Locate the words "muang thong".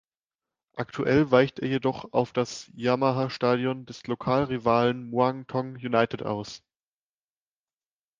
5.11-5.75